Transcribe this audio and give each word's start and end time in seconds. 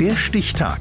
Der 0.00 0.14
Stichtag. 0.14 0.78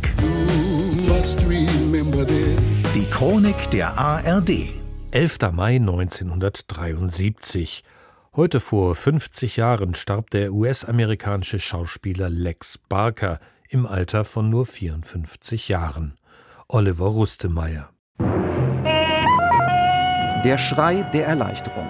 Die 2.94 3.06
Chronik 3.10 3.72
der 3.72 3.98
ARD. 3.98 4.70
11. 5.10 5.38
Mai 5.54 5.78
1973. 5.78 7.84
Heute 8.36 8.60
vor 8.60 8.94
50 8.94 9.58
Jahren 9.58 9.96
starb 9.96 10.30
der 10.30 10.54
US-amerikanische 10.54 11.58
Schauspieler 11.58 12.30
Lex 12.30 12.78
Barker 12.78 13.40
im 13.70 13.88
Alter 13.88 14.24
von 14.24 14.52
nur 14.52 14.68
54 14.68 15.68
Jahren. 15.68 16.14
Oliver 16.68 17.08
Rustemeyer. 17.08 17.90
Der 20.46 20.60
Schrei 20.60 21.02
der 21.02 21.26
Erleichterung. 21.26 21.90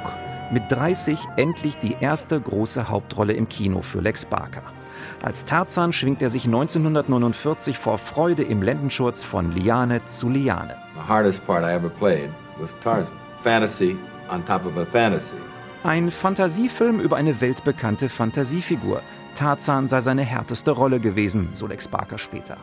Mit 0.53 0.71
30 0.71 1.19
endlich 1.35 1.75
die 1.75 1.97
erste 1.99 2.39
große 2.39 2.87
Hauptrolle 2.87 3.33
im 3.33 3.49
Kino 3.49 3.81
für 3.81 3.99
Lex 3.99 4.23
Barker. 4.23 4.76
Als 5.21 5.45
Tarzan 5.45 5.93
schwingt 5.93 6.21
er 6.21 6.29
sich 6.29 6.45
1949 6.45 7.77
vor 7.77 7.97
Freude 7.97 8.43
im 8.43 8.61
Lendenschurz 8.61 9.23
von 9.23 9.51
Liane 9.51 10.05
zu 10.05 10.29
Liane. 10.29 10.75
The 10.95 11.07
hardest 11.07 11.45
part 11.45 11.63
I 11.63 11.73
ever 11.73 11.89
played 11.89 12.29
was 12.59 12.73
Tarzan. 12.83 13.15
Fantasy 13.43 13.95
on 14.29 14.45
top 14.45 14.65
of 14.65 14.77
a 14.77 14.85
fantasy. 14.85 15.37
Ein 15.83 16.11
Fantasiefilm 16.11 16.99
über 16.99 17.15
eine 17.15 17.39
weltbekannte 17.39 18.09
Fantasiefigur. 18.09 19.01
Tarzan 19.35 19.87
sei 19.87 20.01
seine 20.01 20.23
härteste 20.23 20.71
Rolle 20.71 20.99
gewesen, 20.99 21.49
so 21.53 21.67
Lex 21.67 21.87
Barker 21.87 22.17
später. 22.17 22.57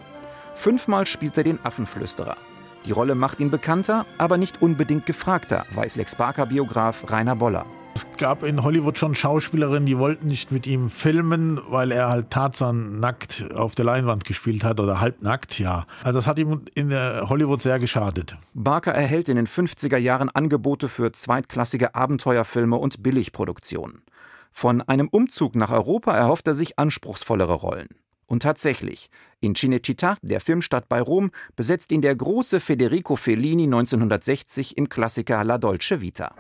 Fünfmal 0.55 1.07
spielt 1.07 1.37
er 1.39 1.45
den 1.45 1.59
Affenflüsterer. 1.65 2.37
Die 2.85 2.93
Rolle 2.93 3.15
macht 3.15 3.41
ihn 3.41 3.51
bekannter, 3.51 4.05
aber 4.19 4.37
nicht 4.37 4.61
unbedingt 4.61 5.07
gefragter, 5.07 5.65
weiß 5.71 5.97
Lex 5.97 6.17
Barker-Biograf 6.17 7.11
Rainer 7.11 7.37
Boller. 7.37 7.65
Es 7.97 8.09
gab 8.17 8.43
in 8.43 8.65
Hollywood 8.65 8.99
schon 8.99 9.15
Schauspielerinnen, 9.15 9.87
die 9.87 9.99
wollten 9.99 10.27
nicht 10.27 10.51
mit 10.51 10.67
ihm 10.67 10.91
filmen, 10.91 11.61
weil 11.69 11.93
er 11.93 12.09
halt 12.09 12.31
Tarzan 12.31 12.99
nackt 12.99 13.45
auf 13.55 13.77
der 13.77 13.85
Leinwand 13.85 14.25
gespielt 14.25 14.65
hat 14.65 14.81
oder 14.81 15.01
halbnackt, 15.01 15.61
ja. 15.61 15.87
Also 16.03 16.19
das 16.19 16.27
hat 16.27 16.41
ihm 16.41 16.63
in 16.75 16.93
Hollywood 16.93 17.63
sehr 17.63 17.79
geschadet. 17.79 18.37
Barker 18.53 18.93
erhält 18.93 19.29
in 19.29 19.37
den 19.37 19.47
50er 19.47 19.97
Jahren 19.97 20.29
Angebote 20.29 20.89
für 20.89 21.13
zweitklassige 21.13 21.95
Abenteuerfilme 21.95 22.77
und 22.77 23.05
Billigproduktionen. 23.05 24.03
Von 24.51 24.83
einem 24.83 25.09
Umzug 25.09 25.55
nach 25.55 25.71
Europa 25.71 26.17
erhofft 26.17 26.49
er 26.49 26.55
sich 26.55 26.79
anspruchsvollere 26.79 27.55
Rollen. 27.55 27.89
Und 28.35 28.43
tatsächlich, 28.43 29.11
in 29.39 29.55
Cinecittà, 29.55 30.17
der 30.21 30.41
Filmstadt 30.41 30.89
bei 30.89 31.01
Rom, 31.01 31.31
besetzt 31.55 31.93
ihn 31.93 32.03
der 32.03 32.17
große 32.17 32.59
Federico 32.59 33.15
Fellini 33.15 33.63
1960 33.63 34.77
im 34.77 34.89
Klassiker 34.89 35.45
La 35.45 35.57
Dolce 35.57 36.01
Vita. 36.01 36.35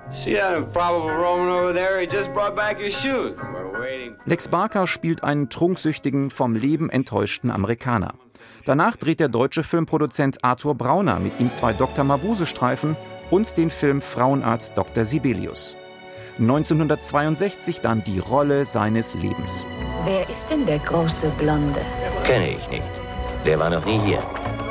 Lex 4.25 4.48
Barker 4.48 4.89
spielt 4.89 5.23
einen 5.23 5.48
trunksüchtigen, 5.51 6.31
vom 6.31 6.56
Leben 6.56 6.91
enttäuschten 6.91 7.53
Amerikaner. 7.53 8.14
Danach 8.64 8.97
dreht 8.97 9.20
der 9.20 9.29
deutsche 9.29 9.62
Filmproduzent 9.62 10.42
Arthur 10.42 10.75
Brauner 10.75 11.20
mit 11.20 11.39
ihm 11.39 11.53
zwei 11.53 11.73
Dr. 11.73 12.03
Mabuse-Streifen 12.03 12.97
und 13.31 13.56
den 13.56 13.70
Film 13.70 14.03
Frauenarzt 14.03 14.77
Dr. 14.77 15.05
Sibelius. 15.05 15.77
1962 16.39 17.81
dann 17.81 18.03
die 18.05 18.19
Rolle 18.19 18.65
seines 18.67 19.15
Lebens. 19.15 19.65
Wer 20.05 20.29
ist 20.29 20.51
denn 20.51 20.67
der 20.67 20.81
große 20.81 21.29
Blonde? 21.39 21.81
Kenne 22.25 22.57
ich 22.57 22.69
nicht. 22.69 22.83
Der 23.47 23.59
war 23.59 23.71
noch 23.71 23.85
nie 23.85 23.99
hier. 24.01 24.23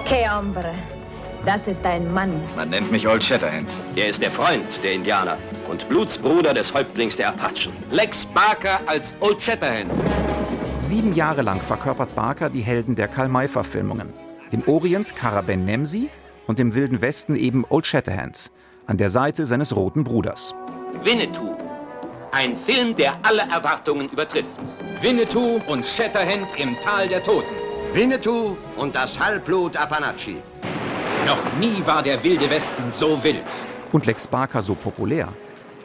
Que 0.05 0.30
hombre. 0.30 0.73
Das 1.45 1.67
ist 1.67 1.86
ein 1.86 2.14
Mann. 2.14 2.42
Man 2.55 2.70
nennt 2.70 2.92
mich 2.92 3.08
Old 3.08 3.23
Shatterhand. 3.23 3.70
Er 3.95 4.08
ist 4.08 4.22
der 4.22 4.31
Freund 4.31 4.66
der 4.83 4.94
Indianer 4.94 5.38
und 5.70 5.88
Blutsbruder 5.89 6.53
des 6.53 6.73
Häuptlings 6.73 7.17
der 7.17 7.30
Apachen. 7.30 7.73
Lex 7.92 8.25
Barker 8.25 8.80
als 8.86 9.16
Old 9.20 9.42
Shatterhand. 9.42 9.92
Sieben 10.77 11.14
Jahre 11.14 11.42
lang 11.42 11.61
verkörpert 11.61 12.14
Barker 12.16 12.50
die 12.50 12.61
Helden 12.61 12.95
der 12.95 13.08
Karl-May-Verfilmungen. 13.08 14.14
Im 14.52 14.64
Orient 14.67 15.16
Kara 15.16 15.42
Ben 15.42 15.66
Nemsi 15.66 16.09
und 16.48 16.59
im 16.59 16.73
Wilden 16.75 17.02
Westen 17.02 17.36
eben 17.36 17.66
Old 17.70 17.88
Shatterhand. 17.88 18.52
An 18.86 18.98
der 18.98 19.09
Seite 19.09 19.45
seines 19.45 19.75
roten 19.75 20.03
Bruders. 20.03 20.54
Winnetou. 21.04 21.55
Ein 22.36 22.58
Film, 22.58 22.95
der 22.95 23.14
alle 23.21 23.44
Erwartungen 23.44 24.10
übertrifft. 24.10 24.48
Winnetou 25.02 25.61
und 25.67 25.86
Shatterhand 25.86 26.48
im 26.58 26.76
Tal 26.82 27.08
der 27.08 27.21
Toten. 27.21 27.54
Winnetou 27.94 28.58
und 28.76 28.95
das 28.95 29.20
Halbblut 29.20 29.77
Apanachi. 29.77 30.38
Noch 31.27 31.38
nie 31.60 31.86
war 31.86 32.02
der 32.02 32.23
wilde 32.23 32.49
Westen 32.49 32.92
so 32.92 33.23
wild. 33.23 33.43
Und 33.92 34.08
Lex 34.08 34.26
Barker 34.26 34.64
so 34.64 34.73
populär. 34.73 35.30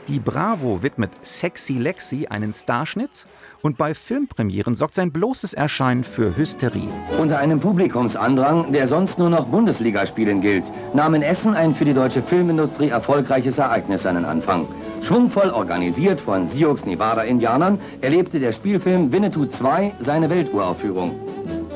Die 0.08 0.20
Bravo 0.20 0.82
widmet 0.82 1.10
Sexy 1.20 1.74
Lexi 1.74 2.28
einen 2.30 2.54
Starschnitt 2.54 3.26
und 3.60 3.76
bei 3.76 3.92
Filmpremieren 3.92 4.74
sorgt 4.74 4.94
sein 4.94 5.12
bloßes 5.12 5.52
Erscheinen 5.52 6.02
für 6.02 6.34
Hysterie. 6.34 6.88
Unter 7.18 7.40
einem 7.40 7.60
Publikumsandrang, 7.60 8.72
der 8.72 8.88
sonst 8.88 9.18
nur 9.18 9.28
noch 9.28 9.44
Bundesligaspielen 9.44 10.40
gilt, 10.40 10.64
nahm 10.94 11.12
in 11.12 11.20
Essen 11.20 11.52
ein 11.52 11.74
für 11.74 11.84
die 11.84 11.92
deutsche 11.92 12.22
Filmindustrie 12.22 12.88
erfolgreiches 12.88 13.58
Ereignis 13.58 14.04
seinen 14.04 14.24
Anfang. 14.24 14.66
Schwungvoll 15.02 15.50
organisiert 15.50 16.20
von 16.20 16.48
Sioux 16.48 16.84
Nevada-Indianern 16.84 17.78
erlebte 18.00 18.38
der 18.38 18.52
Spielfilm 18.52 19.10
Winnetou 19.10 19.46
2 19.46 19.94
seine 20.00 20.28
Welturaufführung. 20.28 21.18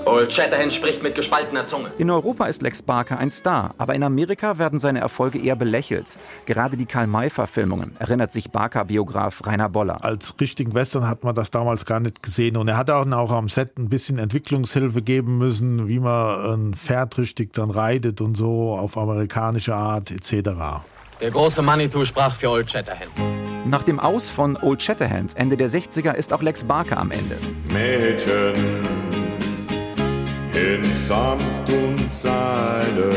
Old 0.04 0.32
Shatterhand 0.32 0.72
spricht 0.72 1.02
mit 1.02 1.14
gespaltener 1.14 1.64
Zunge. 1.64 1.92
In 1.98 2.10
Europa 2.10 2.46
ist 2.46 2.62
Lex 2.62 2.82
Barker 2.82 3.18
ein 3.18 3.30
Star, 3.30 3.74
aber 3.78 3.94
in 3.94 4.02
Amerika 4.02 4.58
werden 4.58 4.80
seine 4.80 4.98
Erfolge 4.98 5.38
eher 5.38 5.54
belächelt. 5.54 6.18
Gerade 6.44 6.76
die 6.76 6.86
Karl-May-Verfilmungen, 6.86 7.96
erinnert 7.98 8.32
sich 8.32 8.50
Barker-Biograf 8.50 9.46
Rainer 9.46 9.68
Boller. 9.68 10.04
Als 10.04 10.34
richtigen 10.40 10.74
Western 10.74 11.08
hat 11.08 11.22
man 11.22 11.34
das 11.34 11.50
damals 11.50 11.86
gar 11.86 12.00
nicht 12.00 12.22
gesehen. 12.22 12.56
Und 12.56 12.68
er 12.68 12.76
hat 12.76 12.90
auch, 12.90 13.10
auch 13.12 13.30
am 13.30 13.48
Set 13.48 13.78
ein 13.78 13.88
bisschen 13.88 14.18
Entwicklungshilfe 14.18 15.02
geben 15.02 15.38
müssen, 15.38 15.88
wie 15.88 16.00
man 16.00 16.52
ein 16.52 16.74
Pferd 16.74 17.16
richtig 17.18 17.52
dann 17.52 17.70
reitet 17.70 18.20
und 18.20 18.36
so 18.36 18.72
auf 18.72 18.98
amerikanische 18.98 19.74
Art 19.74 20.10
etc. 20.10 20.82
Der 21.22 21.30
große 21.30 21.62
Manitou 21.62 22.04
sprach 22.04 22.34
für 22.34 22.50
Old 22.50 22.68
Shatterhand. 22.68 23.12
Nach 23.64 23.84
dem 23.84 24.00
Aus 24.00 24.28
von 24.28 24.56
Old 24.56 24.82
Shatterhand 24.82 25.36
Ende 25.36 25.56
der 25.56 25.70
60er 25.70 26.14
ist 26.14 26.32
auch 26.32 26.42
Lex 26.42 26.64
Barker 26.64 26.98
am 26.98 27.12
Ende. 27.12 27.38
Mädchen 27.72 28.54
in 30.52 30.96
Samt 30.96 31.70
und 31.70 32.12
Seide. 32.12 33.12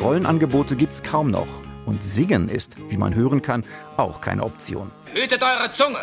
Rollenangebote 0.00 0.76
gibt's 0.76 1.02
kaum 1.02 1.30
noch. 1.30 1.46
Und 1.84 2.02
singen 2.02 2.48
ist, 2.48 2.76
wie 2.88 2.96
man 2.96 3.14
hören 3.14 3.42
kann, 3.42 3.64
auch 3.98 4.22
keine 4.22 4.42
Option. 4.42 4.90
Hütet 5.12 5.42
eure 5.42 5.70
Zunge! 5.70 5.98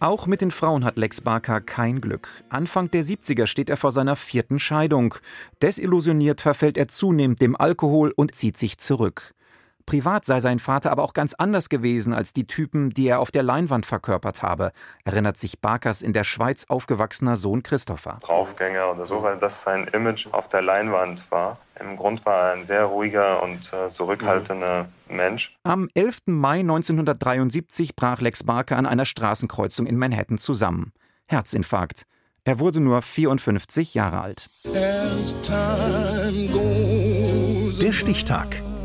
Auch 0.00 0.26
mit 0.26 0.40
den 0.40 0.50
Frauen 0.50 0.84
hat 0.86 0.96
Lex 0.96 1.20
Barker 1.20 1.60
kein 1.60 2.00
Glück. 2.00 2.30
Anfang 2.48 2.90
der 2.90 3.04
70er 3.04 3.46
steht 3.46 3.68
er 3.68 3.76
vor 3.76 3.92
seiner 3.92 4.16
vierten 4.16 4.58
Scheidung. 4.58 5.16
Desillusioniert 5.60 6.40
verfällt 6.40 6.78
er 6.78 6.88
zunehmend 6.88 7.42
dem 7.42 7.56
Alkohol 7.56 8.14
und 8.16 8.34
zieht 8.34 8.56
sich 8.56 8.78
zurück. 8.78 9.34
Privat 9.86 10.24
sei 10.24 10.40
sein 10.40 10.58
Vater 10.58 10.90
aber 10.90 11.04
auch 11.04 11.14
ganz 11.14 11.32
anders 11.34 11.68
gewesen 11.68 12.12
als 12.12 12.32
die 12.32 12.48
Typen, 12.48 12.90
die 12.90 13.06
er 13.06 13.20
auf 13.20 13.30
der 13.30 13.44
Leinwand 13.44 13.86
verkörpert 13.86 14.42
habe, 14.42 14.72
erinnert 15.04 15.38
sich 15.38 15.60
Barkers 15.60 16.02
in 16.02 16.12
der 16.12 16.24
Schweiz 16.24 16.66
aufgewachsener 16.68 17.36
Sohn 17.36 17.62
Christopher. 17.62 18.18
Draufgänger 18.20 18.90
oder 18.90 19.06
so, 19.06 19.22
weil 19.22 19.38
das 19.38 19.62
sein 19.62 19.86
Image 19.92 20.26
auf 20.32 20.48
der 20.48 20.62
Leinwand 20.62 21.22
war. 21.30 21.58
Im 21.78 21.96
Grund 21.96 22.26
war 22.26 22.48
er 22.48 22.54
ein 22.54 22.66
sehr 22.66 22.84
ruhiger 22.84 23.42
und 23.44 23.72
äh, 23.72 23.92
zurückhaltender 23.92 24.88
Mensch. 25.08 25.56
Am 25.62 25.88
11. 25.94 26.22
Mai 26.26 26.60
1973 26.60 27.94
brach 27.94 28.20
Lex 28.20 28.42
Barker 28.42 28.76
an 28.76 28.86
einer 28.86 29.04
Straßenkreuzung 29.04 29.86
in 29.86 29.96
Manhattan 29.96 30.38
zusammen. 30.38 30.92
Herzinfarkt. 31.26 32.06
Er 32.44 32.58
wurde 32.58 32.80
nur 32.80 33.02
54 33.02 33.94
Jahre 33.94 34.20
alt. 34.20 34.48
Der 37.80 37.92
Stichtag. 37.92 38.62